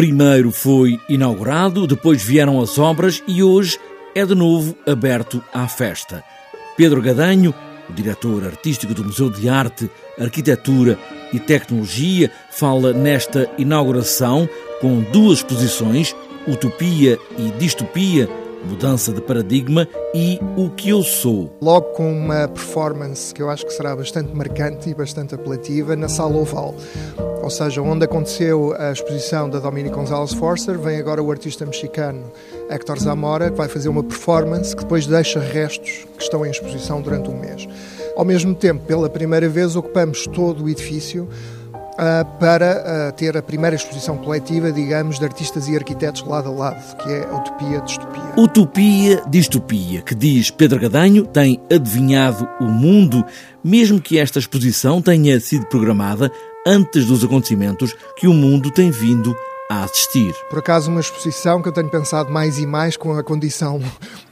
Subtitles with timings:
[0.00, 3.78] Primeiro foi inaugurado, depois vieram as obras e hoje
[4.14, 6.24] é de novo aberto à festa.
[6.74, 7.54] Pedro Gadanho,
[7.86, 10.98] o diretor artístico do Museu de Arte, Arquitetura
[11.34, 14.48] e Tecnologia, fala nesta inauguração
[14.80, 16.16] com duas exposições,
[16.48, 18.26] Utopia e Distopia,
[18.64, 21.50] mudança de paradigma e o que eu sou.
[21.60, 26.08] Logo com uma performance que eu acho que será bastante marcante e bastante apelativa na
[26.08, 26.74] Sala Oval.
[27.42, 32.30] Ou seja, onde aconteceu a exposição da Dominique Gonzalez Forcer, vem agora o artista mexicano
[32.68, 37.00] Héctor Zamora, que vai fazer uma performance que depois deixa restos que estão em exposição
[37.00, 37.66] durante um mês.
[38.14, 41.28] Ao mesmo tempo, pela primeira vez, ocupamos todo o edifício
[42.38, 46.96] para uh, ter a primeira exposição coletiva, digamos, de artistas e arquitetos lado a lado,
[46.96, 48.34] que é a Utopia Distopia.
[48.36, 53.24] Utopia Distopia, que diz Pedro Gadanho, tem adivinhado o mundo,
[53.62, 56.30] mesmo que esta exposição tenha sido programada
[56.66, 59.34] antes dos acontecimentos que o mundo tem vindo
[59.70, 60.34] assistir.
[60.48, 63.80] Por acaso, uma exposição que eu tenho pensado mais e mais com a condição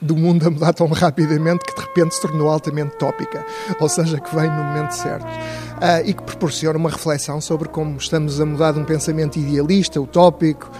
[0.02, 3.46] do mundo a mudar tão rapidamente que de repente se tornou altamente tópica,
[3.78, 5.26] ou seja, que vem no momento certo.
[5.26, 10.00] Uh, e que proporciona uma reflexão sobre como estamos a mudar de um pensamento idealista,
[10.00, 10.70] utópico,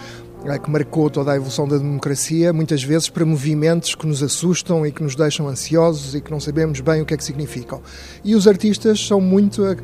[0.47, 4.87] ah, que marcou toda a evolução da democracia, muitas vezes para movimentos que nos assustam
[4.87, 7.83] e que nos deixam ansiosos e que não sabemos bem o que é que significam.
[8.25, 9.77] E os artistas são muito eh,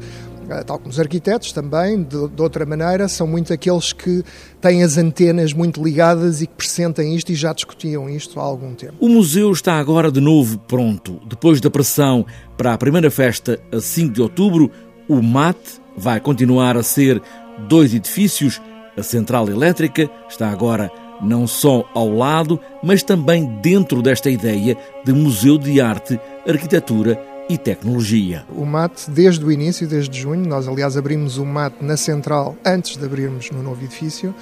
[0.64, 4.22] tal como os arquitetos também, de, de, outra maneira, são muito aqueles que
[4.60, 8.74] têm as antenas muito ligadas e que pressentem isto e já discutiam isto há algum
[8.74, 8.94] tempo.
[9.00, 11.20] O museu está agora de novo pronto.
[11.26, 12.24] Depois da pressão
[12.56, 14.70] para a primeira festa a 5 de outubro,
[15.08, 15.58] o MAT
[15.96, 17.20] vai continuar a ser
[17.68, 18.60] dois edifícios.
[18.96, 20.90] A central elétrica está agora
[21.22, 27.58] não só ao lado, mas também dentro desta ideia de museu de arte, arquitetura e
[27.58, 28.44] tecnologia.
[28.50, 32.96] O MAT, desde o início, desde junho, nós aliás abrimos o MAT na central antes
[32.96, 34.34] de abrirmos no novo edifício,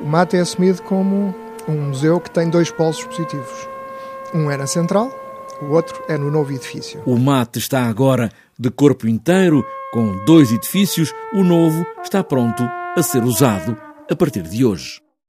[0.00, 1.34] o MAT é assumido como
[1.68, 3.68] um museu que tem dois polos positivos.
[4.34, 5.10] Um é na central,
[5.60, 7.02] o outro é no novo edifício.
[7.06, 12.62] O MAT está agora de corpo inteiro, com dois edifícios, o novo está pronto
[12.96, 13.76] a ser usado
[14.10, 15.00] a partir de hoje.